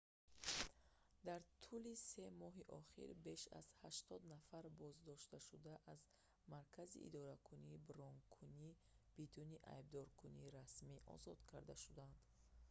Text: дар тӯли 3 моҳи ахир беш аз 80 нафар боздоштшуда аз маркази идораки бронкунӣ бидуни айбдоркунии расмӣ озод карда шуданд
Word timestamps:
дар 1.27 1.41
тӯли 1.61 1.93
3 2.09 2.39
моҳи 2.41 2.63
ахир 2.79 3.09
беш 3.27 3.41
аз 3.59 3.67
80 3.89 4.31
нафар 4.33 4.63
боздоштшуда 4.79 5.73
аз 5.93 6.01
маркази 6.53 6.97
идораки 7.07 7.55
бронкунӣ 7.87 8.67
бидуни 9.15 9.57
айбдоркунии 9.75 10.51
расмӣ 10.57 10.97
озод 11.13 11.39
карда 11.51 11.75
шуданд 11.83 12.15